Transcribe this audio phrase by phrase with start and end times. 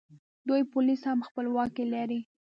[0.47, 2.19] دوی پولیس هم په خپل واک کې لري